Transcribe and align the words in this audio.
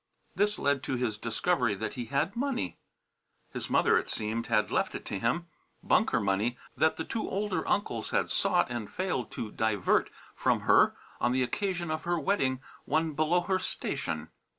This 0.35 0.57
led 0.57 0.81
to 0.85 0.95
his 0.95 1.19
discovery 1.19 1.75
that 1.75 1.93
he 1.93 2.05
had 2.05 2.35
money. 2.35 2.79
His 3.53 3.69
mother, 3.69 3.99
it 3.99 4.09
seemed, 4.09 4.47
had 4.47 4.71
left 4.71 4.95
it 4.95 5.05
to 5.05 5.19
him; 5.19 5.45
Bunker 5.83 6.19
money 6.19 6.57
that 6.75 6.95
the 6.95 7.03
two 7.03 7.29
older 7.29 7.67
uncles 7.67 8.09
had 8.09 8.31
sought 8.31 8.71
and 8.71 8.89
failed 8.91 9.29
to 9.33 9.51
divert 9.51 10.09
from 10.33 10.61
her 10.61 10.95
on 11.19 11.33
the 11.33 11.43
occasion 11.43 11.91
of 11.91 12.05
her 12.05 12.17
wedding 12.19 12.61
one 12.85 13.13
below 13.13 13.41
her 13.41 13.59
station. 13.59 14.29